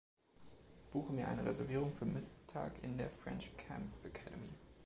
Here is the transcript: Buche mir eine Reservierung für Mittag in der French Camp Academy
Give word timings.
Buche 0.89 1.13
mir 1.13 1.27
eine 1.27 1.45
Reservierung 1.45 1.93
für 1.93 2.05
Mittag 2.07 2.71
in 2.83 2.97
der 2.97 3.11
French 3.11 3.55
Camp 3.55 3.93
Academy 4.03 4.49